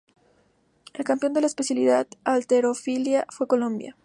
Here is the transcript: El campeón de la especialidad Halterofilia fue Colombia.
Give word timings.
El 0.95 1.05
campeón 1.05 1.33
de 1.33 1.41
la 1.41 1.45
especialidad 1.45 2.07
Halterofilia 2.23 3.27
fue 3.29 3.45
Colombia. 3.45 3.95